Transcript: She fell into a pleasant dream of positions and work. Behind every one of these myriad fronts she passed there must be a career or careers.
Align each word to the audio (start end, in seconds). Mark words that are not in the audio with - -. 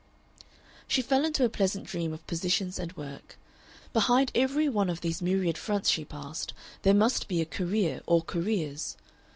She 0.87 1.03
fell 1.03 1.23
into 1.25 1.45
a 1.45 1.49
pleasant 1.49 1.85
dream 1.85 2.11
of 2.11 2.25
positions 2.25 2.79
and 2.79 2.91
work. 2.97 3.37
Behind 3.93 4.31
every 4.33 4.67
one 4.67 4.89
of 4.89 5.01
these 5.01 5.21
myriad 5.21 5.59
fronts 5.59 5.91
she 5.91 6.05
passed 6.05 6.55
there 6.81 6.95
must 6.95 7.27
be 7.27 7.39
a 7.39 7.45
career 7.45 8.01
or 8.07 8.23
careers. 8.23 8.97